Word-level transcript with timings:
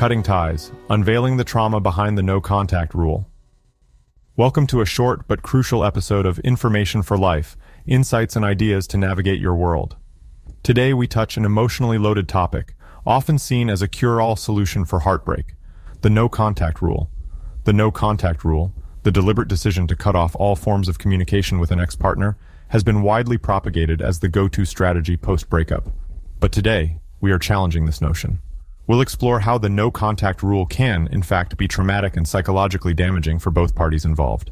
Cutting 0.00 0.22
Ties, 0.22 0.72
Unveiling 0.88 1.36
the 1.36 1.44
Trauma 1.44 1.78
Behind 1.78 2.16
the 2.16 2.22
No 2.22 2.40
Contact 2.40 2.94
Rule. 2.94 3.28
Welcome 4.34 4.66
to 4.68 4.80
a 4.80 4.86
short 4.86 5.28
but 5.28 5.42
crucial 5.42 5.84
episode 5.84 6.24
of 6.24 6.38
Information 6.38 7.02
for 7.02 7.18
Life, 7.18 7.54
insights 7.84 8.34
and 8.34 8.42
ideas 8.42 8.86
to 8.86 8.96
navigate 8.96 9.40
your 9.40 9.54
world. 9.54 9.96
Today 10.62 10.94
we 10.94 11.06
touch 11.06 11.36
an 11.36 11.44
emotionally 11.44 11.98
loaded 11.98 12.30
topic, 12.30 12.74
often 13.04 13.38
seen 13.38 13.68
as 13.68 13.82
a 13.82 13.88
cure-all 13.88 14.36
solution 14.36 14.86
for 14.86 15.00
heartbreak, 15.00 15.54
the 16.00 16.08
no 16.08 16.30
contact 16.30 16.80
rule. 16.80 17.10
The 17.64 17.74
no 17.74 17.90
contact 17.90 18.42
rule, 18.42 18.72
the 19.02 19.12
deliberate 19.12 19.48
decision 19.48 19.86
to 19.88 19.96
cut 19.96 20.16
off 20.16 20.34
all 20.34 20.56
forms 20.56 20.88
of 20.88 20.98
communication 20.98 21.58
with 21.58 21.70
an 21.70 21.78
ex-partner, 21.78 22.38
has 22.68 22.82
been 22.82 23.02
widely 23.02 23.36
propagated 23.36 24.00
as 24.00 24.20
the 24.20 24.28
go-to 24.28 24.64
strategy 24.64 25.18
post-breakup. 25.18 25.90
But 26.38 26.52
today, 26.52 27.00
we 27.20 27.32
are 27.32 27.38
challenging 27.38 27.84
this 27.84 28.00
notion. 28.00 28.38
We'll 28.90 29.02
explore 29.02 29.38
how 29.38 29.56
the 29.56 29.68
no 29.68 29.92
contact 29.92 30.42
rule 30.42 30.66
can, 30.66 31.06
in 31.12 31.22
fact, 31.22 31.56
be 31.56 31.68
traumatic 31.68 32.16
and 32.16 32.26
psychologically 32.26 32.92
damaging 32.92 33.38
for 33.38 33.52
both 33.52 33.76
parties 33.76 34.04
involved. 34.04 34.50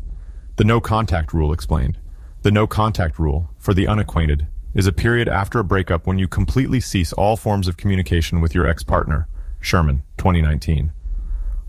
The 0.55 0.63
no 0.65 0.81
contact 0.81 1.35
rule 1.35 1.53
explained. 1.53 1.99
The 2.43 2.53
no 2.53 2.69
contact 2.69 3.19
rule, 3.19 3.51
for 3.59 3.75
the 3.75 3.89
unacquainted, 3.89 4.47
is 4.75 4.87
a 4.87 4.93
period 4.93 5.29
after 5.29 5.59
a 5.59 5.65
breakup 5.65 6.07
when 6.07 6.21
you 6.21 6.29
completely 6.29 6.79
cease 6.79 7.13
all 7.13 7.37
forms 7.37 7.67
of 7.67 7.77
communication 7.77 8.41
with 8.41 8.55
your 8.55 8.65
ex-partner. 8.65 9.27
Sherman, 9.59 10.05
2019. 10.19 10.93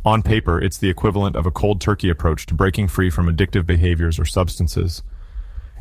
On 0.06 0.22
paper, 0.22 0.62
it's 0.62 0.78
the 0.78 0.90
equivalent 0.90 1.36
of 1.36 1.48
a 1.48 1.52
cold 1.52 1.82
turkey 1.82 2.12
approach 2.12 2.46
to 2.46 2.54
breaking 2.54 2.90
free 2.90 3.10
from 3.10 3.36
addictive 3.36 3.66
behaviors 3.66 4.20
or 4.20 4.26
substances. 4.26 5.02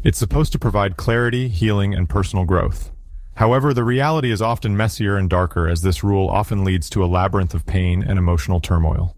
It's 0.03 0.17
supposed 0.17 0.53
to 0.53 0.59
provide 0.59 0.97
clarity, 0.97 1.49
healing, 1.49 1.95
and 1.95 2.09
personal 2.09 2.47
growth. 2.47 2.93
However, 3.39 3.73
the 3.73 3.85
reality 3.85 4.33
is 4.33 4.43
often 4.43 4.77
messier 4.77 5.17
and 5.17 5.31
darker 5.31 5.69
as 5.69 5.83
this 5.83 6.03
rule 6.03 6.29
often 6.29 6.65
leads 6.65 6.91
to 6.91 7.05
a 7.05 7.07
labyrinth 7.07 7.55
of 7.55 7.67
pain 7.67 8.03
and 8.03 8.19
emotional 8.19 8.59
turmoil. 8.59 9.15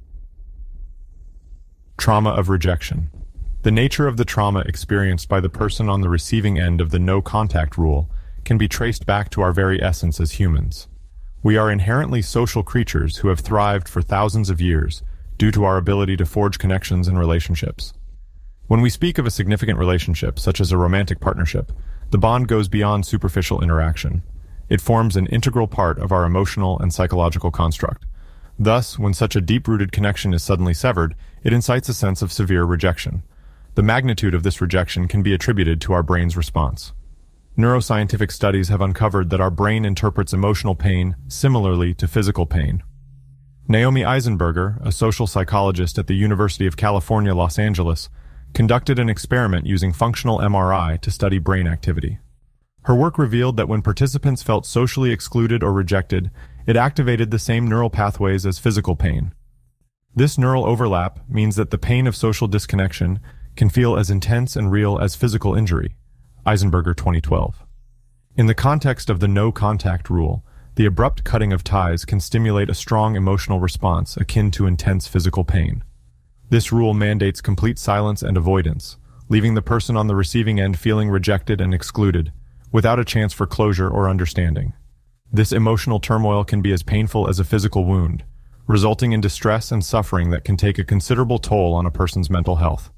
Trauma 1.96 2.28
of 2.28 2.50
rejection. 2.50 3.08
The 3.62 3.70
nature 3.70 4.06
of 4.06 4.18
the 4.18 4.26
trauma 4.26 4.60
experienced 4.60 5.30
by 5.30 5.40
the 5.40 5.48
person 5.48 5.88
on 5.88 6.02
the 6.02 6.10
receiving 6.10 6.58
end 6.58 6.82
of 6.82 6.90
the 6.90 6.98
no 6.98 7.22
contact 7.22 7.78
rule 7.78 8.10
can 8.44 8.58
be 8.58 8.68
traced 8.68 9.06
back 9.06 9.30
to 9.30 9.40
our 9.40 9.54
very 9.54 9.82
essence 9.82 10.20
as 10.20 10.32
humans. 10.32 10.86
We 11.42 11.56
are 11.56 11.70
inherently 11.70 12.20
social 12.20 12.62
creatures 12.62 13.16
who 13.16 13.28
have 13.28 13.40
thrived 13.40 13.88
for 13.88 14.02
thousands 14.02 14.50
of 14.50 14.60
years 14.60 15.02
due 15.38 15.50
to 15.52 15.64
our 15.64 15.78
ability 15.78 16.18
to 16.18 16.26
forge 16.26 16.58
connections 16.58 17.08
and 17.08 17.18
relationships. 17.18 17.94
When 18.66 18.82
we 18.82 18.90
speak 18.90 19.16
of 19.16 19.24
a 19.24 19.30
significant 19.30 19.78
relationship, 19.78 20.38
such 20.38 20.60
as 20.60 20.72
a 20.72 20.76
romantic 20.76 21.20
partnership, 21.20 21.72
the 22.10 22.18
bond 22.18 22.48
goes 22.48 22.68
beyond 22.68 23.06
superficial 23.06 23.62
interaction. 23.62 24.22
It 24.68 24.80
forms 24.80 25.16
an 25.16 25.26
integral 25.26 25.66
part 25.66 25.98
of 25.98 26.12
our 26.12 26.24
emotional 26.24 26.78
and 26.78 26.92
psychological 26.92 27.50
construct. 27.50 28.06
Thus, 28.58 28.98
when 28.98 29.14
such 29.14 29.34
a 29.34 29.40
deep-rooted 29.40 29.90
connection 29.90 30.34
is 30.34 30.42
suddenly 30.42 30.74
severed, 30.74 31.14
it 31.42 31.52
incites 31.52 31.88
a 31.88 31.94
sense 31.94 32.22
of 32.22 32.32
severe 32.32 32.64
rejection. 32.64 33.22
The 33.74 33.82
magnitude 33.82 34.34
of 34.34 34.42
this 34.42 34.60
rejection 34.60 35.08
can 35.08 35.22
be 35.22 35.32
attributed 35.32 35.80
to 35.80 35.92
our 35.92 36.02
brain's 36.02 36.36
response. 36.36 36.92
Neuroscientific 37.56 38.30
studies 38.30 38.68
have 38.68 38.80
uncovered 38.80 39.30
that 39.30 39.40
our 39.40 39.50
brain 39.50 39.84
interprets 39.84 40.32
emotional 40.32 40.74
pain 40.74 41.16
similarly 41.28 41.94
to 41.94 42.08
physical 42.08 42.46
pain. 42.46 42.82
Naomi 43.68 44.02
Eisenberger, 44.02 44.84
a 44.84 44.92
social 44.92 45.26
psychologist 45.26 45.98
at 45.98 46.06
the 46.06 46.14
University 46.14 46.66
of 46.66 46.76
California, 46.76 47.34
Los 47.34 47.58
Angeles, 47.58 48.08
conducted 48.54 48.98
an 48.98 49.08
experiment 49.08 49.66
using 49.66 49.92
functional 49.92 50.38
MRI 50.38 51.00
to 51.00 51.10
study 51.10 51.38
brain 51.38 51.66
activity. 51.66 52.18
Her 52.82 52.94
work 52.94 53.18
revealed 53.18 53.56
that 53.56 53.68
when 53.68 53.82
participants 53.82 54.42
felt 54.42 54.66
socially 54.66 55.10
excluded 55.10 55.62
or 55.62 55.72
rejected, 55.72 56.30
it 56.66 56.76
activated 56.76 57.30
the 57.30 57.38
same 57.38 57.66
neural 57.66 57.90
pathways 57.90 58.46
as 58.46 58.58
physical 58.58 58.96
pain. 58.96 59.32
This 60.14 60.38
neural 60.38 60.64
overlap 60.64 61.20
means 61.28 61.56
that 61.56 61.70
the 61.70 61.78
pain 61.78 62.06
of 62.06 62.16
social 62.16 62.48
disconnection 62.48 63.20
can 63.56 63.68
feel 63.68 63.96
as 63.96 64.10
intense 64.10 64.56
and 64.56 64.72
real 64.72 64.98
as 64.98 65.14
physical 65.14 65.54
injury. 65.54 65.96
Eisenberger 66.46 66.96
2012. 66.96 67.64
In 68.36 68.46
the 68.46 68.54
context 68.54 69.10
of 69.10 69.20
the 69.20 69.28
no 69.28 69.52
contact 69.52 70.08
rule, 70.08 70.44
the 70.76 70.86
abrupt 70.86 71.24
cutting 71.24 71.52
of 71.52 71.62
ties 71.62 72.04
can 72.04 72.20
stimulate 72.20 72.70
a 72.70 72.74
strong 72.74 73.14
emotional 73.14 73.60
response 73.60 74.16
akin 74.16 74.50
to 74.52 74.66
intense 74.66 75.06
physical 75.06 75.44
pain. 75.44 75.84
This 76.50 76.72
rule 76.72 76.94
mandates 76.94 77.40
complete 77.40 77.78
silence 77.78 78.22
and 78.22 78.36
avoidance, 78.36 78.96
leaving 79.28 79.54
the 79.54 79.62
person 79.62 79.96
on 79.96 80.08
the 80.08 80.16
receiving 80.16 80.58
end 80.58 80.76
feeling 80.76 81.08
rejected 81.08 81.60
and 81.60 81.72
excluded, 81.72 82.32
without 82.72 82.98
a 82.98 83.04
chance 83.04 83.32
for 83.32 83.46
closure 83.46 83.88
or 83.88 84.08
understanding. 84.08 84.72
This 85.32 85.52
emotional 85.52 86.00
turmoil 86.00 86.42
can 86.42 86.60
be 86.60 86.72
as 86.72 86.82
painful 86.82 87.28
as 87.28 87.38
a 87.38 87.44
physical 87.44 87.84
wound, 87.84 88.24
resulting 88.66 89.12
in 89.12 89.20
distress 89.20 89.70
and 89.70 89.84
suffering 89.84 90.30
that 90.30 90.42
can 90.42 90.56
take 90.56 90.76
a 90.76 90.84
considerable 90.84 91.38
toll 91.38 91.72
on 91.72 91.86
a 91.86 91.90
person's 91.90 92.28
mental 92.28 92.56
health. 92.56 92.90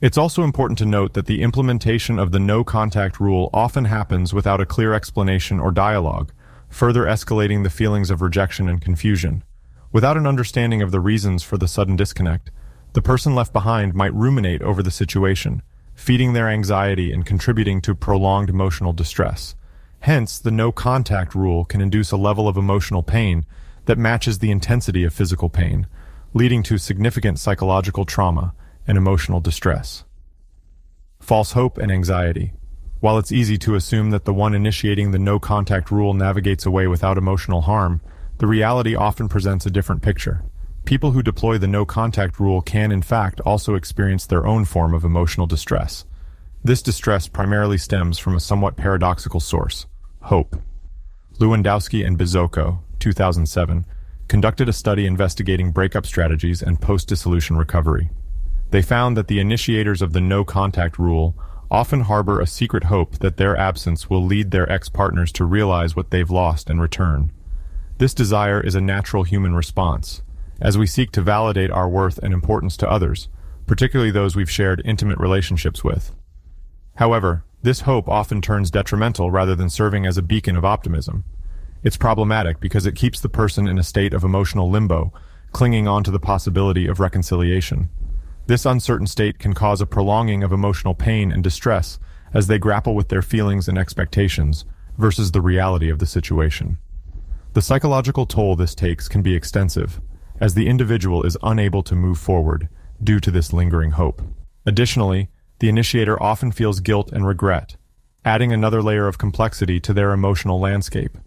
It's 0.00 0.16
also 0.16 0.44
important 0.44 0.78
to 0.78 0.86
note 0.86 1.14
that 1.14 1.26
the 1.26 1.42
implementation 1.42 2.20
of 2.20 2.30
the 2.30 2.38
no 2.38 2.62
contact 2.62 3.18
rule 3.18 3.50
often 3.52 3.86
happens 3.86 4.32
without 4.32 4.60
a 4.60 4.66
clear 4.66 4.94
explanation 4.94 5.58
or 5.58 5.72
dialogue, 5.72 6.32
further 6.68 7.06
escalating 7.06 7.64
the 7.64 7.70
feelings 7.70 8.08
of 8.08 8.22
rejection 8.22 8.68
and 8.68 8.80
confusion. 8.80 9.42
Without 9.90 10.16
an 10.16 10.28
understanding 10.28 10.80
of 10.80 10.92
the 10.92 11.00
reasons 11.00 11.42
for 11.42 11.58
the 11.58 11.66
sudden 11.66 11.96
disconnect, 11.96 12.52
the 12.92 13.02
person 13.02 13.34
left 13.34 13.52
behind 13.52 13.94
might 13.94 14.14
ruminate 14.14 14.62
over 14.62 14.82
the 14.82 14.90
situation, 14.90 15.62
feeding 15.94 16.32
their 16.32 16.48
anxiety 16.48 17.12
and 17.12 17.26
contributing 17.26 17.80
to 17.82 17.94
prolonged 17.94 18.48
emotional 18.48 18.92
distress. 18.92 19.54
Hence, 20.00 20.38
the 20.38 20.50
no 20.50 20.72
contact 20.72 21.34
rule 21.34 21.64
can 21.64 21.80
induce 21.80 22.12
a 22.12 22.16
level 22.16 22.48
of 22.48 22.56
emotional 22.56 23.02
pain 23.02 23.44
that 23.86 23.98
matches 23.98 24.38
the 24.38 24.50
intensity 24.50 25.04
of 25.04 25.12
physical 25.12 25.48
pain, 25.48 25.86
leading 26.34 26.62
to 26.62 26.78
significant 26.78 27.38
psychological 27.38 28.04
trauma 28.04 28.54
and 28.86 28.96
emotional 28.96 29.40
distress. 29.40 30.04
False 31.20 31.52
hope 31.52 31.78
and 31.78 31.90
anxiety. 31.90 32.52
While 33.00 33.18
it's 33.18 33.32
easy 33.32 33.58
to 33.58 33.74
assume 33.74 34.10
that 34.10 34.24
the 34.24 34.34
one 34.34 34.54
initiating 34.54 35.10
the 35.10 35.18
no 35.18 35.38
contact 35.38 35.90
rule 35.90 36.14
navigates 36.14 36.66
away 36.66 36.86
without 36.86 37.18
emotional 37.18 37.62
harm, 37.62 38.00
the 38.38 38.46
reality 38.46 38.94
often 38.94 39.28
presents 39.28 39.66
a 39.66 39.70
different 39.70 40.02
picture. 40.02 40.42
People 40.88 41.10
who 41.10 41.22
deploy 41.22 41.58
the 41.58 41.66
no 41.66 41.84
contact 41.84 42.40
rule 42.40 42.62
can 42.62 42.90
in 42.90 43.02
fact 43.02 43.42
also 43.42 43.74
experience 43.74 44.24
their 44.24 44.46
own 44.46 44.64
form 44.64 44.94
of 44.94 45.04
emotional 45.04 45.46
distress. 45.46 46.06
This 46.64 46.80
distress 46.80 47.28
primarily 47.28 47.76
stems 47.76 48.18
from 48.18 48.34
a 48.34 48.40
somewhat 48.40 48.78
paradoxical 48.78 49.38
source, 49.38 49.84
hope. 50.22 50.56
Lewandowski 51.38 52.06
and 52.06 52.18
Bizzoco, 52.18 52.78
2007, 53.00 53.84
conducted 54.28 54.66
a 54.66 54.72
study 54.72 55.04
investigating 55.04 55.72
breakup 55.72 56.06
strategies 56.06 56.62
and 56.62 56.80
post-dissolution 56.80 57.58
recovery. 57.58 58.08
They 58.70 58.80
found 58.80 59.14
that 59.18 59.28
the 59.28 59.40
initiators 59.40 60.00
of 60.00 60.14
the 60.14 60.22
no 60.22 60.42
contact 60.42 60.98
rule 60.98 61.34
often 61.70 62.00
harbor 62.00 62.40
a 62.40 62.46
secret 62.46 62.84
hope 62.84 63.18
that 63.18 63.36
their 63.36 63.54
absence 63.58 64.08
will 64.08 64.24
lead 64.24 64.52
their 64.52 64.72
ex-partners 64.72 65.32
to 65.32 65.44
realize 65.44 65.94
what 65.94 66.10
they've 66.10 66.30
lost 66.30 66.70
and 66.70 66.80
return. 66.80 67.30
This 67.98 68.14
desire 68.14 68.62
is 68.62 68.74
a 68.74 68.80
natural 68.80 69.24
human 69.24 69.54
response, 69.54 70.22
as 70.60 70.76
we 70.76 70.86
seek 70.86 71.12
to 71.12 71.22
validate 71.22 71.70
our 71.70 71.88
worth 71.88 72.18
and 72.18 72.34
importance 72.34 72.76
to 72.76 72.90
others, 72.90 73.28
particularly 73.66 74.10
those 74.10 74.34
we've 74.34 74.50
shared 74.50 74.82
intimate 74.84 75.18
relationships 75.18 75.84
with. 75.84 76.14
However, 76.96 77.44
this 77.62 77.82
hope 77.82 78.08
often 78.08 78.40
turns 78.40 78.70
detrimental 78.70 79.30
rather 79.30 79.54
than 79.54 79.68
serving 79.68 80.06
as 80.06 80.16
a 80.16 80.22
beacon 80.22 80.56
of 80.56 80.64
optimism. 80.64 81.24
It's 81.82 81.96
problematic 81.96 82.60
because 82.60 82.86
it 82.86 82.96
keeps 82.96 83.20
the 83.20 83.28
person 83.28 83.68
in 83.68 83.78
a 83.78 83.84
state 83.84 84.12
of 84.12 84.24
emotional 84.24 84.70
limbo, 84.70 85.12
clinging 85.52 85.86
on 85.86 86.04
to 86.04 86.10
the 86.10 86.18
possibility 86.18 86.86
of 86.86 87.00
reconciliation. 87.00 87.88
This 88.46 88.66
uncertain 88.66 89.06
state 89.06 89.38
can 89.38 89.52
cause 89.52 89.80
a 89.80 89.86
prolonging 89.86 90.42
of 90.42 90.52
emotional 90.52 90.94
pain 90.94 91.30
and 91.30 91.44
distress 91.44 91.98
as 92.32 92.46
they 92.46 92.58
grapple 92.58 92.94
with 92.94 93.08
their 93.08 93.22
feelings 93.22 93.68
and 93.68 93.78
expectations 93.78 94.64
versus 94.96 95.32
the 95.32 95.40
reality 95.40 95.90
of 95.90 95.98
the 95.98 96.06
situation. 96.06 96.78
The 97.54 97.62
psychological 97.62 98.26
toll 98.26 98.56
this 98.56 98.74
takes 98.74 99.08
can 99.08 99.22
be 99.22 99.34
extensive, 99.34 100.00
as 100.40 100.54
the 100.54 100.68
individual 100.68 101.24
is 101.24 101.36
unable 101.42 101.82
to 101.82 101.94
move 101.94 102.18
forward 102.18 102.68
due 103.02 103.20
to 103.20 103.30
this 103.30 103.52
lingering 103.52 103.92
hope. 103.92 104.22
Additionally, 104.66 105.28
the 105.60 105.68
initiator 105.68 106.20
often 106.22 106.52
feels 106.52 106.80
guilt 106.80 107.10
and 107.12 107.26
regret, 107.26 107.76
adding 108.24 108.52
another 108.52 108.82
layer 108.82 109.08
of 109.08 109.18
complexity 109.18 109.80
to 109.80 109.92
their 109.92 110.12
emotional 110.12 110.60
landscape. 110.60 111.18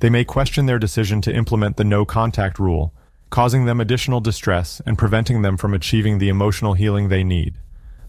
They 0.00 0.10
may 0.10 0.24
question 0.24 0.66
their 0.66 0.78
decision 0.78 1.20
to 1.22 1.34
implement 1.34 1.76
the 1.76 1.84
no 1.84 2.04
contact 2.04 2.58
rule, 2.58 2.94
causing 3.30 3.64
them 3.64 3.80
additional 3.80 4.20
distress 4.20 4.82
and 4.84 4.98
preventing 4.98 5.42
them 5.42 5.56
from 5.56 5.72
achieving 5.72 6.18
the 6.18 6.28
emotional 6.28 6.74
healing 6.74 7.08
they 7.08 7.24
need. 7.24 7.58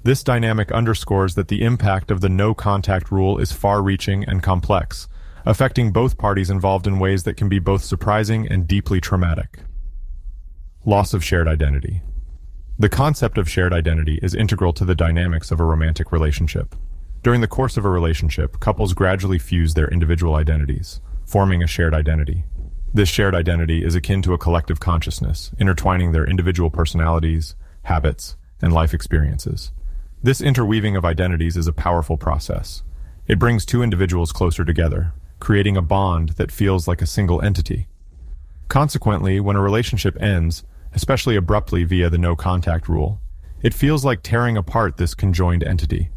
This 0.04 0.24
dynamic 0.24 0.72
underscores 0.72 1.36
that 1.36 1.48
the 1.48 1.64
impact 1.64 2.12
of 2.12 2.20
the 2.20 2.30
no 2.30 2.54
contact 2.54 3.10
rule 3.10 3.38
is 3.38 3.54
far 3.54 3.82
reaching 3.82 4.26
and 4.26 4.44
complex, 4.44 5.08
affecting 5.46 5.94
both 5.94 6.18
parties 6.18 6.50
involved 6.50 6.88
in 6.88 7.00
ways 7.00 7.24
that 7.24 7.38
can 7.38 7.48
be 7.48 7.60
both 7.60 7.84
surprising 7.84 8.48
and 8.50 8.68
deeply 8.68 9.00
traumatic. 9.00 9.60
Loss 10.86 11.14
of 11.14 11.24
shared 11.24 11.48
identity. 11.48 12.02
The 12.78 12.90
concept 12.90 13.38
of 13.38 13.50
shared 13.50 13.72
identity 13.72 14.20
is 14.22 14.36
integral 14.36 14.74
to 14.74 14.84
the 14.84 14.94
dynamics 14.94 15.50
of 15.50 15.62
a 15.62 15.64
romantic 15.64 16.12
relationship. 16.12 16.76
During 17.22 17.40
the 17.40 17.48
course 17.48 17.78
of 17.78 17.86
a 17.86 17.90
relationship, 17.90 18.60
couples 18.60 18.94
gradually 18.94 19.40
fuse 19.40 19.76
their 19.76 19.88
individual 19.88 20.36
identities, 20.36 21.00
forming 21.26 21.64
a 21.64 21.68
shared 21.68 21.94
identity. 21.94 22.44
This 22.94 23.08
shared 23.08 23.34
identity 23.34 23.86
is 23.86 23.96
akin 23.96 24.22
to 24.24 24.34
a 24.34 24.38
collective 24.38 24.82
consciousness, 24.82 25.52
intertwining 25.58 26.12
their 26.12 26.28
individual 26.28 26.70
personalities, 26.70 27.56
habits, 27.84 28.36
and 28.62 28.74
life 28.74 28.94
experiences. 28.94 29.72
This 30.22 30.42
interweaving 30.42 30.98
of 30.98 31.06
identities 31.06 31.56
is 31.56 31.68
a 31.68 31.72
powerful 31.72 32.18
process. 32.18 32.84
It 33.26 33.40
brings 33.40 33.66
two 33.66 33.84
individuals 33.84 34.34
closer 34.34 34.66
together, 34.66 35.14
creating 35.40 35.78
a 35.78 35.82
bond 35.82 36.32
that 36.32 36.52
feels 36.52 36.90
like 36.90 37.02
a 37.02 37.08
single 37.08 37.42
entity. 37.42 37.88
Consequently, 38.68 39.40
when 39.40 39.56
a 39.56 39.62
relationship 39.62 40.22
ends, 40.22 40.66
especially 40.94 41.36
abruptly 41.36 41.84
via 41.84 42.10
the 42.10 42.18
no 42.18 42.36
contact 42.36 42.88
rule, 42.88 43.20
it 43.62 43.74
feels 43.74 44.04
like 44.04 44.22
tearing 44.22 44.58
apart 44.58 44.98
this 44.98 45.16
conjoined 45.16 45.64
entity. 45.64 46.10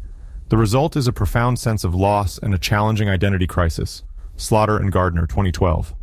The 0.49 0.57
result 0.57 0.95
is 0.95 1.07
a 1.07 1.13
profound 1.13 1.59
sense 1.59 1.83
of 1.83 1.95
loss 1.95 2.37
and 2.37 2.53
a 2.53 2.57
challenging 2.57 3.09
identity 3.09 3.47
crisis. 3.47 4.03
Slotter 4.37 4.79
and 4.79 4.91
Gardner, 4.91 5.25
2012. 5.27 5.93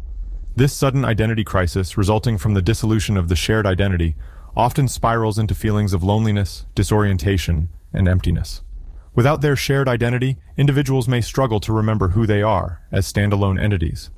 This 0.56 0.72
sudden 0.72 1.04
identity 1.04 1.44
crisis, 1.44 1.96
resulting 1.96 2.38
from 2.38 2.54
the 2.54 2.62
dissolution 2.62 3.16
of 3.16 3.28
the 3.28 3.36
shared 3.36 3.66
identity, 3.66 4.16
often 4.56 4.86
spirals 4.86 5.38
into 5.38 5.54
feelings 5.54 5.92
of 5.92 6.04
loneliness, 6.04 6.66
disorientation, 6.74 7.68
and 7.92 8.06
emptiness. 8.06 8.62
Without 9.14 9.40
their 9.40 9.56
shared 9.56 9.88
identity, 9.88 10.36
individuals 10.56 11.08
may 11.08 11.20
struggle 11.20 11.60
to 11.60 11.72
remember 11.72 12.08
who 12.08 12.26
they 12.26 12.42
are 12.42 12.82
as 12.90 13.10
standalone 13.10 13.60
entities. 13.60 14.10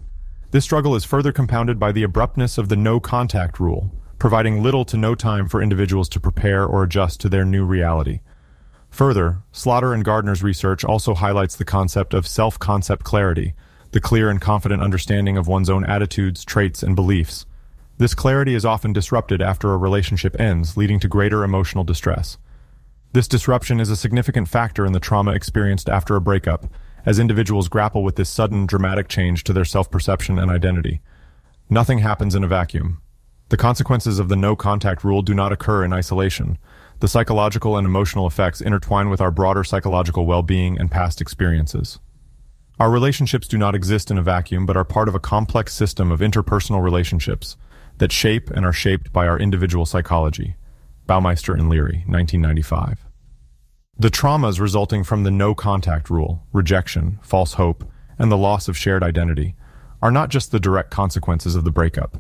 This 0.50 0.64
struggle 0.64 0.94
is 0.94 1.04
further 1.04 1.32
compounded 1.32 1.78
by 1.78 1.92
the 1.92 2.02
abruptness 2.02 2.56
of 2.56 2.68
the 2.68 2.76
no 2.76 3.00
contact 3.00 3.60
rule, 3.60 3.90
providing 4.18 4.62
little 4.62 4.84
to 4.84 4.96
no 4.96 5.14
time 5.14 5.48
for 5.48 5.62
individuals 5.62 6.08
to 6.10 6.20
prepare 6.20 6.64
or 6.64 6.82
adjust 6.82 7.20
to 7.20 7.28
their 7.28 7.44
new 7.44 7.64
reality. 7.64 8.20
Further, 8.90 9.42
Slotter 9.52 9.92
and 9.92 10.04
Gardner's 10.04 10.42
research 10.42 10.84
also 10.84 11.14
highlights 11.14 11.56
the 11.56 11.64
concept 11.64 12.14
of 12.14 12.26
self-concept 12.26 13.04
clarity, 13.04 13.54
the 13.92 14.00
clear 14.00 14.30
and 14.30 14.40
confident 14.40 14.82
understanding 14.82 15.36
of 15.36 15.48
one's 15.48 15.70
own 15.70 15.84
attitudes, 15.84 16.44
traits, 16.44 16.82
and 16.82 16.96
beliefs. 16.96 17.46
This 17.98 18.14
clarity 18.14 18.54
is 18.54 18.64
often 18.64 18.92
disrupted 18.92 19.40
after 19.40 19.72
a 19.72 19.78
relationship 19.78 20.38
ends, 20.40 20.76
leading 20.76 21.00
to 21.00 21.08
greater 21.08 21.44
emotional 21.44 21.84
distress. 21.84 22.38
This 23.12 23.28
disruption 23.28 23.80
is 23.80 23.88
a 23.88 23.96
significant 23.96 24.48
factor 24.48 24.84
in 24.84 24.92
the 24.92 25.00
trauma 25.00 25.32
experienced 25.32 25.88
after 25.88 26.16
a 26.16 26.20
breakup, 26.20 26.66
as 27.06 27.18
individuals 27.18 27.68
grapple 27.68 28.02
with 28.02 28.16
this 28.16 28.28
sudden, 28.28 28.66
dramatic 28.66 29.08
change 29.08 29.44
to 29.44 29.52
their 29.52 29.64
self-perception 29.64 30.38
and 30.38 30.50
identity. 30.50 31.00
Nothing 31.70 31.98
happens 31.98 32.34
in 32.34 32.44
a 32.44 32.48
vacuum. 32.48 33.00
The 33.48 33.56
consequences 33.56 34.18
of 34.18 34.28
the 34.28 34.34
no-contact 34.34 35.04
rule 35.04 35.22
do 35.22 35.32
not 35.32 35.52
occur 35.52 35.84
in 35.84 35.92
isolation. 35.92 36.58
The 36.98 37.06
psychological 37.06 37.76
and 37.76 37.86
emotional 37.86 38.26
effects 38.26 38.60
intertwine 38.60 39.08
with 39.08 39.20
our 39.20 39.30
broader 39.30 39.62
psychological 39.62 40.26
well-being 40.26 40.78
and 40.80 40.90
past 40.90 41.20
experiences. 41.20 42.00
Our 42.80 42.90
relationships 42.90 43.46
do 43.46 43.56
not 43.56 43.76
exist 43.76 44.10
in 44.10 44.18
a 44.18 44.22
vacuum, 44.22 44.66
but 44.66 44.76
are 44.76 44.84
part 44.84 45.08
of 45.08 45.14
a 45.14 45.20
complex 45.20 45.74
system 45.74 46.10
of 46.10 46.20
interpersonal 46.20 46.82
relationships 46.82 47.56
that 47.98 48.10
shape 48.10 48.50
and 48.50 48.66
are 48.66 48.72
shaped 48.72 49.12
by 49.12 49.28
our 49.28 49.38
individual 49.38 49.86
psychology. 49.86 50.56
Baumeister 51.08 51.54
and 51.54 51.70
Leary, 51.70 52.02
1995. 52.06 53.06
The 53.96 54.10
traumas 54.10 54.60
resulting 54.60 55.04
from 55.04 55.22
the 55.22 55.30
no 55.30 55.54
contact 55.54 56.10
rule, 56.10 56.42
rejection, 56.52 57.20
false 57.22 57.54
hope, 57.54 57.84
and 58.18 58.30
the 58.30 58.36
loss 58.36 58.66
of 58.66 58.76
shared 58.76 59.04
identity 59.04 59.54
are 60.02 60.10
not 60.10 60.30
just 60.30 60.50
the 60.50 60.60
direct 60.60 60.90
consequences 60.90 61.54
of 61.54 61.64
the 61.64 61.70
breakup. 61.70 62.18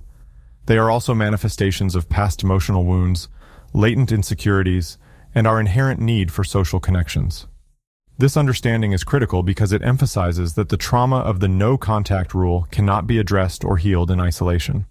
They 0.66 0.78
are 0.78 0.90
also 0.90 1.14
manifestations 1.14 1.94
of 1.94 2.08
past 2.08 2.42
emotional 2.42 2.84
wounds, 2.84 3.28
latent 3.72 4.12
insecurities, 4.12 4.98
and 5.34 5.46
our 5.46 5.60
inherent 5.60 6.00
need 6.00 6.32
for 6.32 6.44
social 6.44 6.80
connections. 6.80 7.46
This 8.18 8.36
understanding 8.36 8.92
is 8.92 9.04
critical 9.04 9.42
because 9.42 9.72
it 9.72 9.82
emphasizes 9.82 10.54
that 10.54 10.70
the 10.70 10.78
trauma 10.78 11.18
of 11.18 11.40
the 11.40 11.48
no 11.48 11.76
contact 11.76 12.34
rule 12.34 12.66
cannot 12.70 13.06
be 13.06 13.18
addressed 13.18 13.64
or 13.64 13.76
healed 13.76 14.10
in 14.10 14.20
isolation. 14.20 14.86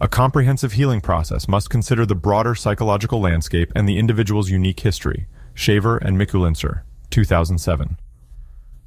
A 0.00 0.08
comprehensive 0.08 0.72
healing 0.72 1.00
process 1.00 1.46
must 1.46 1.70
consider 1.70 2.04
the 2.04 2.14
broader 2.14 2.54
psychological 2.54 3.20
landscape 3.20 3.70
and 3.76 3.88
the 3.88 3.98
individual's 3.98 4.50
unique 4.50 4.80
history. 4.80 5.26
Shaver 5.52 5.98
and 5.98 6.16
Mikulincer, 6.16 6.82
2007. 7.10 7.98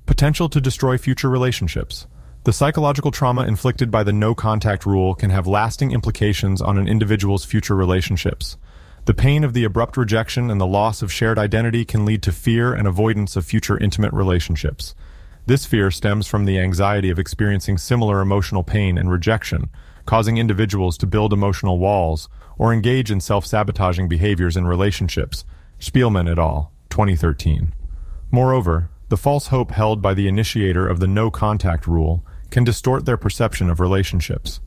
Potential 0.06 0.50
to 0.50 0.60
destroy 0.60 0.98
future 0.98 1.30
relationships. 1.30 2.08
The 2.48 2.54
psychological 2.54 3.12
trauma 3.12 3.46
inflicted 3.46 3.92
by 3.92 4.04
the 4.04 4.14
no 4.14 4.34
contact 4.34 4.86
rule 4.86 5.16
can 5.16 5.32
have 5.32 5.48
lasting 5.48 5.92
implications 5.92 6.62
on 6.62 6.78
an 6.78 6.88
individual's 6.88 7.44
future 7.44 7.76
relationships. 7.76 8.56
The 9.04 9.14
pain 9.14 9.44
of 9.44 9.52
the 9.52 9.66
abrupt 9.66 9.98
rejection 9.98 10.50
and 10.50 10.62
the 10.62 10.66
loss 10.66 11.02
of 11.02 11.12
shared 11.12 11.38
identity 11.38 11.84
can 11.84 12.06
lead 12.06 12.24
to 12.24 12.32
fear 12.32 12.74
and 12.74 12.88
avoidance 12.88 13.36
of 13.36 13.46
future 13.46 13.78
intimate 13.78 14.14
relationships. 14.14 14.96
This 15.46 15.66
fear 15.66 15.92
stems 15.92 16.26
from 16.26 16.46
the 16.46 16.58
anxiety 16.58 17.10
of 17.10 17.20
experiencing 17.20 17.78
similar 17.78 18.22
emotional 18.22 18.64
pain 18.64 18.98
and 18.98 19.12
rejection, 19.12 19.70
causing 20.06 20.38
individuals 20.38 20.98
to 21.00 21.06
build 21.06 21.34
emotional 21.34 21.80
walls 21.80 22.30
or 22.58 22.72
engage 22.72 23.12
in 23.12 23.20
self-sabotaging 23.20 24.08
behaviors 24.08 24.56
in 24.56 24.66
relationships. 24.66 25.44
Spielman 25.82 26.32
et 26.32 26.40
al., 26.40 26.72
2013. 26.92 27.74
Moreover, 28.32 28.90
the 29.10 29.18
false 29.18 29.48
hope 29.48 29.72
held 29.72 30.02
by 30.02 30.14
the 30.14 30.30
initiator 30.30 30.88
of 30.88 31.02
the 31.02 31.08
no-contact 31.08 31.86
rule 31.88 32.26
can 32.50 32.64
distort 32.64 33.06
their 33.06 33.18
perception 33.18 33.70
of 33.70 33.80
relationships. 33.80 34.62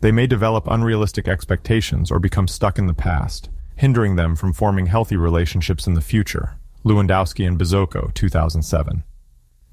They 0.00 0.12
may 0.12 0.26
develop 0.26 0.66
unrealistic 0.66 1.28
expectations 1.28 2.10
or 2.10 2.18
become 2.18 2.48
stuck 2.48 2.78
in 2.78 2.86
the 2.86 2.94
past, 2.94 3.50
hindering 3.76 4.16
them 4.16 4.36
from 4.36 4.52
forming 4.52 4.86
healthy 4.86 5.16
relationships 5.16 5.86
in 5.86 5.94
the 5.94 6.00
future. 6.00 6.56
Lewandowski 6.84 7.46
and 7.46 7.58
Bizzoco, 7.58 8.12
2007. 8.14 9.04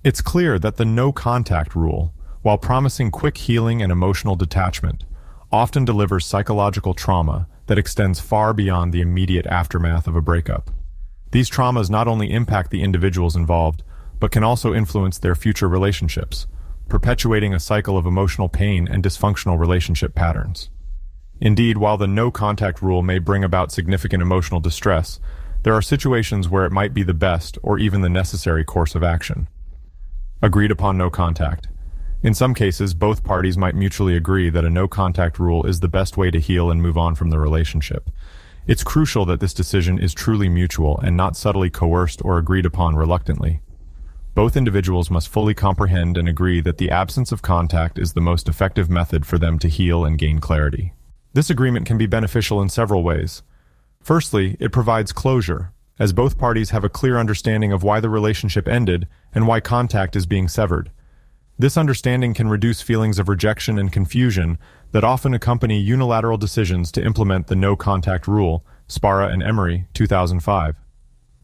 It's 0.03 0.21
clear 0.21 0.59
that 0.59 0.77
the 0.77 0.85
no 0.85 1.11
contact 1.11 1.75
rule, 1.75 2.13
while 2.41 2.57
promising 2.57 3.11
quick 3.11 3.37
healing 3.37 3.81
and 3.81 3.91
emotional 3.91 4.35
detachment, 4.35 5.05
often 5.51 5.85
delivers 5.85 6.25
psychological 6.25 6.93
trauma 6.93 7.47
that 7.67 7.77
extends 7.77 8.19
far 8.19 8.53
beyond 8.53 8.93
the 8.93 9.01
immediate 9.01 9.47
aftermath 9.47 10.07
of 10.07 10.15
a 10.15 10.21
breakup. 10.21 10.69
These 11.31 11.49
traumas 11.49 11.89
not 11.89 12.07
only 12.07 12.31
impact 12.31 12.71
the 12.71 12.83
individuals 12.83 13.35
involved, 13.35 13.83
but 14.19 14.31
can 14.31 14.43
also 14.43 14.73
influence 14.73 15.17
their 15.17 15.35
future 15.35 15.67
relationships, 15.67 16.47
perpetuating 16.89 17.53
a 17.53 17.59
cycle 17.59 17.97
of 17.97 18.05
emotional 18.05 18.49
pain 18.49 18.87
and 18.87 19.03
dysfunctional 19.03 19.59
relationship 19.59 20.15
patterns. 20.15 20.69
Indeed, 21.39 21.77
while 21.77 21.97
the 21.97 22.07
no 22.07 22.31
contact 22.31 22.81
rule 22.81 23.01
may 23.01 23.19
bring 23.19 23.43
about 23.43 23.71
significant 23.71 24.21
emotional 24.21 24.59
distress, 24.59 25.19
there 25.63 25.73
are 25.73 25.81
situations 25.81 26.49
where 26.49 26.65
it 26.65 26.71
might 26.71 26.93
be 26.93 27.03
the 27.03 27.13
best 27.13 27.57
or 27.61 27.77
even 27.77 28.01
the 28.01 28.09
necessary 28.09 28.63
course 28.63 28.95
of 28.95 29.03
action. 29.03 29.47
Agreed 30.41 30.71
upon 30.71 30.97
no 30.97 31.09
contact. 31.09 31.67
In 32.23 32.33
some 32.33 32.53
cases, 32.53 32.93
both 32.93 33.23
parties 33.23 33.57
might 33.57 33.75
mutually 33.75 34.15
agree 34.15 34.49
that 34.49 34.65
a 34.65 34.69
no 34.69 34.87
contact 34.87 35.39
rule 35.39 35.65
is 35.65 35.79
the 35.79 35.87
best 35.87 36.17
way 36.17 36.31
to 36.31 36.39
heal 36.39 36.71
and 36.71 36.81
move 36.81 36.97
on 36.97 37.13
from 37.13 37.29
the 37.29 37.39
relationship. 37.39 38.09
It's 38.65 38.83
crucial 38.83 39.25
that 39.25 39.39
this 39.39 39.53
decision 39.53 39.99
is 39.99 40.13
truly 40.13 40.49
mutual 40.49 40.99
and 40.99 41.15
not 41.15 41.37
subtly 41.37 41.69
coerced 41.69 42.23
or 42.25 42.37
agreed 42.37 42.65
upon 42.65 42.95
reluctantly. 42.95 43.61
Both 44.37 44.55
individuals 44.55 45.09
must 45.09 45.29
fully 45.29 45.55
comprehend 45.55 46.15
and 46.15 46.29
agree 46.29 46.61
that 46.61 46.77
the 46.77 46.91
absence 46.91 47.31
of 47.31 47.41
contact 47.41 47.97
is 47.97 48.13
the 48.13 48.21
most 48.21 48.47
effective 48.47 48.87
method 48.87 49.25
for 49.25 49.39
them 49.39 49.57
to 49.57 49.67
heal 49.67 50.05
and 50.05 50.15
gain 50.15 50.37
clarity. 50.37 50.93
This 51.33 51.49
agreement 51.49 51.87
can 51.87 51.97
be 51.97 52.05
beneficial 52.05 52.61
in 52.61 52.69
several 52.69 53.01
ways. 53.01 53.41
Firstly, 53.99 54.55
it 54.59 54.71
provides 54.71 55.11
closure, 55.11 55.73
as 55.97 56.13
both 56.13 56.37
parties 56.37 56.69
have 56.69 56.83
a 56.83 56.87
clear 56.87 57.17
understanding 57.17 57.71
of 57.71 57.81
why 57.81 57.99
the 57.99 58.11
relationship 58.11 58.67
ended 58.67 59.07
and 59.33 59.47
why 59.47 59.59
contact 59.59 60.15
is 60.15 60.27
being 60.27 60.47
severed. 60.47 60.91
This 61.57 61.75
understanding 61.75 62.35
can 62.35 62.47
reduce 62.47 62.83
feelings 62.83 63.17
of 63.17 63.29
rejection 63.29 63.79
and 63.79 63.91
confusion 63.91 64.59
that 64.91 65.03
often 65.03 65.33
accompany 65.33 65.79
unilateral 65.79 66.37
decisions 66.37 66.91
to 66.91 67.03
implement 67.03 67.47
the 67.47 67.55
no-contact 67.55 68.27
rule, 68.27 68.63
Sbarra 68.87 69.29
and 69.29 69.41
Emery, 69.41 69.87
2005. 69.95 70.75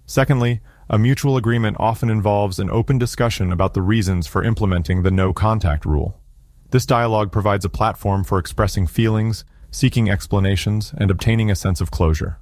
Secondly, 0.05 0.61
a 0.93 0.99
mutual 0.99 1.37
agreement 1.37 1.75
often 1.79 2.07
involves 2.07 2.59
an 2.59 2.69
open 2.69 2.99
discussion 2.99 3.51
about 3.51 3.73
the 3.73 3.81
reasons 3.81 4.27
for 4.27 4.43
implementing 4.43 5.01
the 5.01 5.09
no-contact 5.09 5.87
rule. 5.87 6.21
This 6.69 6.85
dialogue 6.85 7.31
provides 7.31 7.65
a 7.65 7.69
platform 7.69 8.23
for 8.23 8.37
expressing 8.37 8.85
feelings, 8.85 9.43
seeking 9.71 10.07
explanations, 10.07 10.93
and 10.95 11.09
obtaining 11.09 11.49
a 11.49 11.55
sense 11.55 11.81
of 11.81 11.89
closure. 11.89 12.37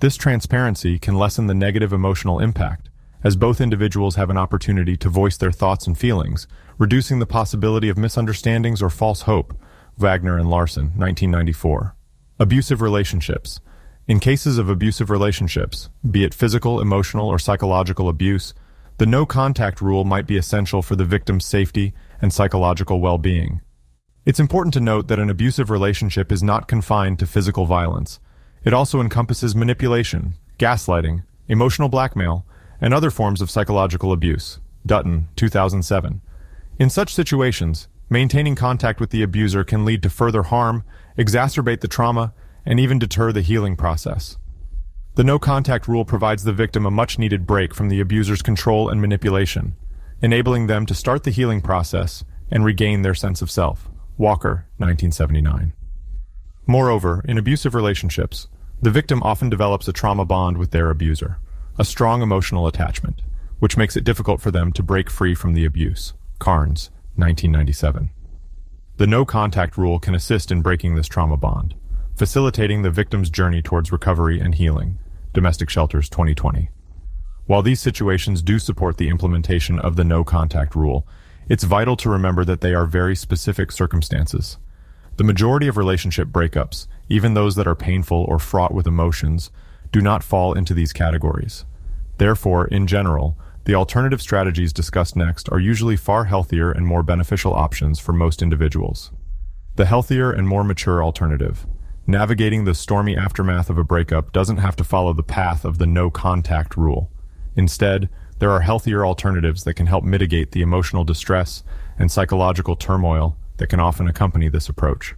This 0.00 0.18
transparency 0.18 0.98
can 0.98 1.16
lessen 1.16 1.46
the 1.46 1.54
negative 1.54 1.94
emotional 1.94 2.40
impact, 2.40 2.90
as 3.24 3.36
both 3.36 3.58
individuals 3.58 4.16
have 4.16 4.28
an 4.28 4.36
opportunity 4.36 4.98
to 4.98 5.08
voice 5.08 5.38
their 5.38 5.50
thoughts 5.50 5.86
and 5.86 5.96
feelings, 5.96 6.46
reducing 6.76 7.20
the 7.20 7.24
possibility 7.24 7.88
of 7.88 7.96
misunderstandings 7.96 8.82
or 8.82 8.90
false 8.90 9.22
hope. 9.22 9.58
Wagner 9.96 10.36
and 10.36 10.50
Larson, 10.50 10.92
1994. 10.98 11.96
Abusive 12.38 12.82
relationships. 12.82 13.60
In 14.12 14.20
cases 14.20 14.58
of 14.58 14.68
abusive 14.68 15.08
relationships, 15.08 15.88
be 16.10 16.22
it 16.22 16.34
physical, 16.34 16.82
emotional, 16.82 17.28
or 17.28 17.38
psychological 17.38 18.10
abuse, 18.10 18.52
the 18.98 19.06
no 19.06 19.24
contact 19.24 19.80
rule 19.80 20.04
might 20.04 20.26
be 20.26 20.36
essential 20.36 20.82
for 20.82 20.94
the 20.94 21.06
victim's 21.06 21.46
safety 21.46 21.94
and 22.20 22.30
psychological 22.30 23.00
well-being. 23.00 23.62
It's 24.26 24.38
important 24.38 24.74
to 24.74 24.80
note 24.80 25.08
that 25.08 25.18
an 25.18 25.30
abusive 25.30 25.70
relationship 25.70 26.30
is 26.30 26.42
not 26.42 26.68
confined 26.68 27.20
to 27.20 27.26
physical 27.26 27.64
violence. 27.64 28.20
It 28.64 28.74
also 28.74 29.00
encompasses 29.00 29.56
manipulation, 29.56 30.34
gaslighting, 30.58 31.24
emotional 31.48 31.88
blackmail, 31.88 32.44
and 32.82 32.92
other 32.92 33.10
forms 33.10 33.40
of 33.40 33.50
psychological 33.50 34.12
abuse. 34.12 34.60
Dutton, 34.84 35.28
2007. 35.36 36.20
In 36.78 36.90
such 36.90 37.14
situations, 37.14 37.88
Maintaining 38.12 38.56
contact 38.56 39.00
with 39.00 39.08
the 39.08 39.22
abuser 39.22 39.64
can 39.64 39.86
lead 39.86 40.02
to 40.02 40.10
further 40.10 40.42
harm, 40.42 40.84
exacerbate 41.16 41.80
the 41.80 41.88
trauma, 41.88 42.34
and 42.64 42.78
even 42.80 42.98
deter 42.98 43.32
the 43.32 43.40
healing 43.40 43.76
process. 43.76 44.38
The 45.14 45.24
no 45.24 45.38
contact 45.38 45.88
rule 45.88 46.04
provides 46.04 46.44
the 46.44 46.52
victim 46.52 46.86
a 46.86 46.90
much 46.90 47.18
needed 47.18 47.46
break 47.46 47.74
from 47.74 47.88
the 47.88 48.00
abuser's 48.00 48.40
control 48.40 48.88
and 48.88 49.00
manipulation, 49.00 49.74
enabling 50.22 50.68
them 50.68 50.86
to 50.86 50.94
start 50.94 51.24
the 51.24 51.30
healing 51.30 51.60
process 51.60 52.24
and 52.50 52.64
regain 52.64 53.02
their 53.02 53.14
sense 53.14 53.42
of 53.42 53.50
self. 53.50 53.90
Walker, 54.16 54.66
1979. 54.78 55.72
Moreover, 56.66 57.24
in 57.26 57.38
abusive 57.38 57.74
relationships, 57.74 58.48
the 58.80 58.90
victim 58.90 59.22
often 59.22 59.50
develops 59.50 59.88
a 59.88 59.92
trauma 59.92 60.24
bond 60.24 60.58
with 60.58 60.70
their 60.70 60.90
abuser, 60.90 61.38
a 61.78 61.84
strong 61.84 62.22
emotional 62.22 62.66
attachment, 62.66 63.22
which 63.58 63.76
makes 63.76 63.96
it 63.96 64.04
difficult 64.04 64.40
for 64.40 64.50
them 64.50 64.72
to 64.72 64.82
break 64.82 65.10
free 65.10 65.34
from 65.34 65.54
the 65.54 65.64
abuse. 65.64 66.14
Carnes, 66.38 66.90
1997. 67.16 68.10
The 68.96 69.06
no 69.06 69.24
contact 69.24 69.76
rule 69.76 69.98
can 69.98 70.14
assist 70.14 70.50
in 70.50 70.62
breaking 70.62 70.94
this 70.94 71.08
trauma 71.08 71.36
bond, 71.36 71.74
facilitating 72.22 72.82
the 72.82 72.90
victim's 72.92 73.28
journey 73.28 73.60
towards 73.60 73.90
recovery 73.90 74.38
and 74.38 74.54
healing. 74.54 74.96
Domestic 75.32 75.68
Shelters 75.68 76.08
2020. 76.08 76.70
While 77.46 77.62
these 77.62 77.80
situations 77.80 78.42
do 78.42 78.60
support 78.60 78.96
the 78.96 79.08
implementation 79.08 79.80
of 79.80 79.96
the 79.96 80.04
no 80.04 80.22
contact 80.22 80.76
rule, 80.76 81.04
it's 81.48 81.64
vital 81.64 81.96
to 81.96 82.08
remember 82.08 82.44
that 82.44 82.60
they 82.60 82.74
are 82.74 82.86
very 82.86 83.16
specific 83.16 83.72
circumstances. 83.72 84.58
The 85.16 85.24
majority 85.24 85.66
of 85.66 85.76
relationship 85.76 86.28
breakups, 86.28 86.86
even 87.08 87.34
those 87.34 87.56
that 87.56 87.66
are 87.66 87.74
painful 87.74 88.24
or 88.28 88.38
fraught 88.38 88.72
with 88.72 88.86
emotions, 88.86 89.50
do 89.90 90.00
not 90.00 90.22
fall 90.22 90.52
into 90.52 90.74
these 90.74 90.92
categories. 90.92 91.64
Therefore, 92.18 92.68
in 92.68 92.86
general, 92.86 93.36
the 93.64 93.74
alternative 93.74 94.22
strategies 94.22 94.72
discussed 94.72 95.16
next 95.16 95.50
are 95.50 95.58
usually 95.58 95.96
far 95.96 96.26
healthier 96.26 96.70
and 96.70 96.86
more 96.86 97.02
beneficial 97.02 97.52
options 97.52 97.98
for 97.98 98.12
most 98.12 98.42
individuals. 98.42 99.10
The 99.74 99.86
healthier 99.86 100.30
and 100.30 100.46
more 100.46 100.62
mature 100.62 101.02
alternative. 101.02 101.66
Navigating 102.12 102.66
the 102.66 102.74
stormy 102.74 103.16
aftermath 103.16 103.70
of 103.70 103.78
a 103.78 103.84
breakup 103.84 104.32
doesn't 104.32 104.58
have 104.58 104.76
to 104.76 104.84
follow 104.84 105.14
the 105.14 105.22
path 105.22 105.64
of 105.64 105.78
the 105.78 105.86
no 105.86 106.10
contact 106.10 106.76
rule. 106.76 107.10
Instead, 107.56 108.10
there 108.38 108.50
are 108.50 108.60
healthier 108.60 109.06
alternatives 109.06 109.64
that 109.64 109.72
can 109.72 109.86
help 109.86 110.04
mitigate 110.04 110.50
the 110.52 110.60
emotional 110.60 111.04
distress 111.04 111.62
and 111.98 112.12
psychological 112.12 112.76
turmoil 112.76 113.38
that 113.56 113.68
can 113.68 113.80
often 113.80 114.08
accompany 114.08 114.50
this 114.50 114.68
approach. 114.68 115.14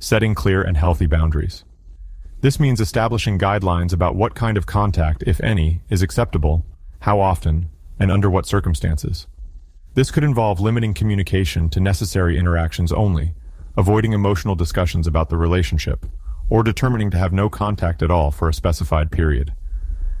Setting 0.00 0.34
clear 0.34 0.62
and 0.62 0.76
healthy 0.76 1.06
boundaries. 1.06 1.64
This 2.40 2.58
means 2.58 2.80
establishing 2.80 3.38
guidelines 3.38 3.92
about 3.92 4.16
what 4.16 4.34
kind 4.34 4.56
of 4.56 4.66
contact, 4.66 5.22
if 5.28 5.40
any, 5.42 5.82
is 5.90 6.02
acceptable 6.02 6.66
how 7.02 7.20
often, 7.20 7.70
and 8.00 8.10
under 8.10 8.28
what 8.28 8.46
circumstances. 8.46 9.28
This 9.94 10.10
could 10.10 10.24
involve 10.24 10.58
limiting 10.58 10.92
communication 10.92 11.68
to 11.68 11.78
necessary 11.78 12.36
interactions 12.36 12.90
only, 12.92 13.36
avoiding 13.78 14.12
emotional 14.12 14.56
discussions 14.56 15.06
about 15.06 15.28
the 15.28 15.36
relationship, 15.36 16.04
or 16.50 16.64
determining 16.64 17.12
to 17.12 17.16
have 17.16 17.32
no 17.32 17.48
contact 17.48 18.02
at 18.02 18.10
all 18.10 18.32
for 18.32 18.48
a 18.48 18.54
specified 18.54 19.12
period. 19.12 19.54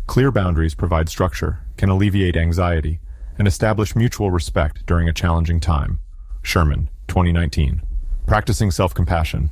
Clear 0.06 0.30
boundaries 0.30 0.76
provide 0.76 1.08
structure, 1.08 1.58
can 1.76 1.88
alleviate 1.88 2.36
anxiety, 2.36 3.00
and 3.36 3.48
establish 3.48 3.96
mutual 3.96 4.30
respect 4.30 4.86
during 4.86 5.08
a 5.08 5.12
challenging 5.12 5.58
time. 5.58 5.98
Sherman, 6.40 6.88
2019. 7.08 7.82
Practicing 8.28 8.70
self-compassion. 8.70 9.50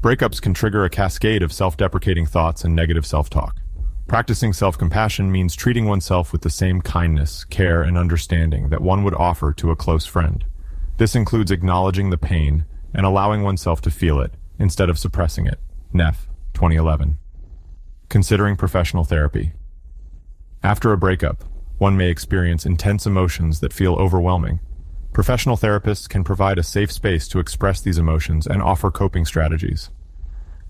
Breakups 0.00 0.40
can 0.40 0.54
trigger 0.54 0.84
a 0.84 0.90
cascade 0.90 1.42
of 1.42 1.52
self-deprecating 1.52 2.26
thoughts 2.26 2.62
and 2.62 2.76
negative 2.76 3.04
self-talk. 3.04 3.56
Practicing 4.06 4.52
self-compassion 4.52 5.30
means 5.32 5.56
treating 5.56 5.86
oneself 5.86 6.30
with 6.30 6.42
the 6.42 6.50
same 6.50 6.80
kindness, 6.80 7.42
care, 7.42 7.82
and 7.82 7.98
understanding 7.98 8.68
that 8.68 8.80
one 8.80 9.02
would 9.02 9.14
offer 9.14 9.52
to 9.54 9.72
a 9.72 9.76
close 9.76 10.06
friend. 10.06 10.44
This 10.98 11.16
includes 11.16 11.50
acknowledging 11.50 12.10
the 12.10 12.16
pain 12.18 12.64
and 12.94 13.06
allowing 13.06 13.42
oneself 13.42 13.80
to 13.82 13.90
feel 13.90 14.20
it 14.20 14.32
instead 14.58 14.90
of 14.90 14.98
suppressing 14.98 15.46
it. 15.46 15.58
Neff, 15.92 16.28
2011. 16.54 17.18
Considering 18.08 18.56
professional 18.56 19.04
therapy. 19.04 19.52
After 20.62 20.92
a 20.92 20.98
breakup, 20.98 21.44
one 21.78 21.96
may 21.96 22.10
experience 22.10 22.66
intense 22.66 23.06
emotions 23.06 23.60
that 23.60 23.72
feel 23.72 23.94
overwhelming. 23.94 24.60
Professional 25.12 25.56
therapists 25.56 26.08
can 26.08 26.22
provide 26.22 26.58
a 26.58 26.62
safe 26.62 26.92
space 26.92 27.26
to 27.28 27.38
express 27.38 27.80
these 27.80 27.98
emotions 27.98 28.46
and 28.46 28.62
offer 28.62 28.90
coping 28.90 29.24
strategies. 29.24 29.90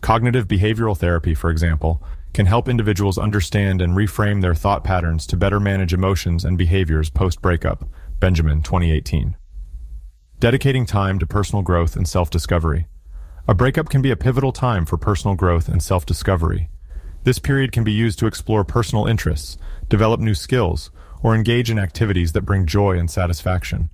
Cognitive 0.01 0.47
behavioral 0.47 0.97
therapy, 0.97 1.35
for 1.35 1.51
example, 1.51 2.03
can 2.33 2.47
help 2.47 2.69
individuals 2.69 3.19
understand 3.19 3.83
and 3.83 3.95
reframe 3.95 4.41
their 4.41 4.55
thought 4.55 4.85
patterns 4.85 5.27
to 5.27 5.37
better 5.37 5.59
manage 5.59 5.93
emotions 5.93 6.45
and 6.45 6.57
behaviors 6.57 7.11
post-breakup. 7.11 7.85
Benjamin, 8.21 8.63
2018. 8.63 9.37
Dedicating 10.41 10.87
time 10.87 11.19
to 11.19 11.27
personal 11.27 11.61
growth 11.61 11.97
and 11.97 12.09
self-discovery. 12.09 12.87
A 13.47 13.53
breakup 13.53 13.91
can 13.91 14.01
be 14.01 14.11
a 14.11 14.17
pivotal 14.17 14.53
time 14.53 14.87
for 14.87 14.97
personal 14.97 15.37
growth 15.37 15.69
and 15.69 15.83
self-discovery. 15.83 16.71
This 17.25 17.39
period 17.39 17.73
can 17.73 17.85
be 17.85 17.93
used 17.93 18.19
to 18.21 18.27
explore 18.27 18.65
personal 18.65 19.05
interests, 19.05 19.59
develop 19.91 20.19
new 20.19 20.33
skills, 20.33 20.91
or 21.23 21.35
engage 21.35 21.71
in 21.71 21.79
activities 21.79 22.33
that 22.33 22.47
bring 22.47 22.65
joy 22.65 22.99
and 22.99 23.11
satisfaction. 23.11 23.91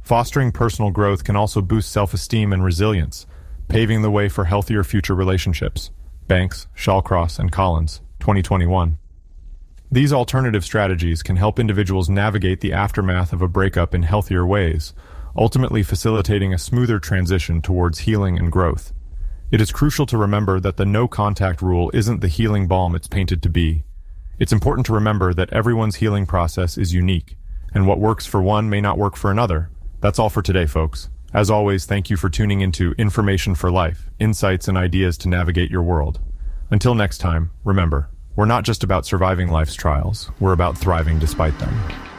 Fostering 0.00 0.52
personal 0.52 0.90
growth 0.90 1.22
can 1.22 1.36
also 1.36 1.60
boost 1.60 1.92
self-esteem 1.92 2.50
and 2.54 2.64
resilience, 2.64 3.26
paving 3.68 4.00
the 4.00 4.10
way 4.10 4.30
for 4.30 4.46
healthier 4.46 4.84
future 4.84 5.14
relationships. 5.14 5.90
Banks, 6.26 6.66
Shallcross, 6.74 7.38
and 7.38 7.52
Collins, 7.52 8.00
2021. 8.20 8.96
These 9.92 10.14
alternative 10.14 10.64
strategies 10.64 11.22
can 11.22 11.36
help 11.36 11.58
individuals 11.58 12.08
navigate 12.08 12.62
the 12.62 12.72
aftermath 12.72 13.34
of 13.34 13.42
a 13.42 13.48
breakup 13.48 13.94
in 13.94 14.02
healthier 14.02 14.46
ways, 14.46 14.94
ultimately 15.36 15.82
facilitating 15.82 16.54
a 16.54 16.58
smoother 16.58 16.98
transition 16.98 17.60
towards 17.60 18.00
healing 18.00 18.38
and 18.38 18.52
growth. 18.52 18.92
It 19.50 19.60
is 19.60 19.72
crucial 19.72 20.06
to 20.06 20.18
remember 20.18 20.60
that 20.60 20.76
the 20.76 20.86
no 20.86 21.06
contact 21.06 21.62
rule 21.62 21.90
isn't 21.94 22.20
the 22.20 22.28
healing 22.28 22.66
balm 22.66 22.94
it's 22.94 23.08
painted 23.08 23.42
to 23.42 23.48
be. 23.48 23.84
It's 24.38 24.52
important 24.52 24.86
to 24.86 24.92
remember 24.92 25.32
that 25.34 25.52
everyone's 25.52 25.96
healing 25.96 26.26
process 26.26 26.76
is 26.76 26.92
unique, 26.92 27.36
and 27.72 27.86
what 27.86 28.00
works 28.00 28.26
for 28.26 28.42
one 28.42 28.68
may 28.68 28.80
not 28.80 28.98
work 28.98 29.16
for 29.16 29.30
another. 29.30 29.70
That's 30.00 30.18
all 30.18 30.30
for 30.30 30.42
today, 30.42 30.66
folks. 30.66 31.08
As 31.32 31.50
always, 31.50 31.84
thank 31.84 32.10
you 32.10 32.16
for 32.16 32.28
tuning 32.28 32.60
into 32.60 32.94
Information 32.98 33.54
for 33.54 33.70
Life, 33.70 34.08
insights 34.18 34.68
and 34.68 34.78
ideas 34.78 35.18
to 35.18 35.28
navigate 35.28 35.70
your 35.70 35.82
world. 35.82 36.20
Until 36.70 36.94
next 36.94 37.18
time, 37.18 37.50
remember, 37.64 38.08
we're 38.36 38.44
not 38.46 38.64
just 38.64 38.82
about 38.82 39.06
surviving 39.06 39.48
life's 39.48 39.74
trials, 39.74 40.30
we're 40.40 40.52
about 40.52 40.78
thriving 40.78 41.18
despite 41.18 41.56
them. 41.58 42.13